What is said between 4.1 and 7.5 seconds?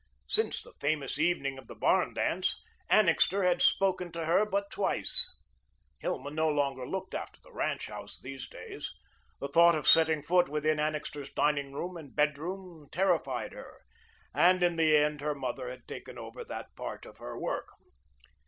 to her but twice. Hilma no longer looked after